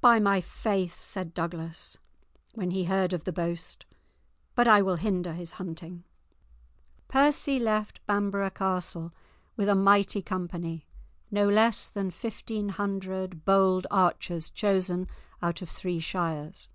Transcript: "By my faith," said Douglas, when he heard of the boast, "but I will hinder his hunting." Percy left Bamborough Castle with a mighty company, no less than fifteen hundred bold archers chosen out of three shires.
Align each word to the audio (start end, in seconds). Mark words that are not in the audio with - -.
"By 0.00 0.20
my 0.20 0.40
faith," 0.40 1.00
said 1.00 1.34
Douglas, 1.34 1.98
when 2.54 2.70
he 2.70 2.84
heard 2.84 3.12
of 3.12 3.24
the 3.24 3.32
boast, 3.32 3.86
"but 4.54 4.68
I 4.68 4.82
will 4.82 4.94
hinder 4.94 5.32
his 5.32 5.50
hunting." 5.58 6.04
Percy 7.08 7.58
left 7.58 7.98
Bamborough 8.06 8.50
Castle 8.50 9.12
with 9.56 9.68
a 9.68 9.74
mighty 9.74 10.22
company, 10.22 10.86
no 11.32 11.48
less 11.48 11.88
than 11.88 12.12
fifteen 12.12 12.68
hundred 12.68 13.44
bold 13.44 13.84
archers 13.90 14.48
chosen 14.48 15.08
out 15.42 15.60
of 15.60 15.68
three 15.68 15.98
shires. 15.98 16.68